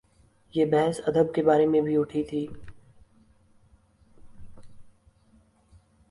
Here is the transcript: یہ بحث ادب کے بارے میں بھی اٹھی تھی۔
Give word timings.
یہ 0.53 0.65
بحث 0.65 0.99
ادب 1.05 1.33
کے 1.33 1.43
بارے 1.43 1.65
میں 1.65 1.81
بھی 1.81 1.97
اٹھی 1.97 2.23
تھی۔ 2.23 2.47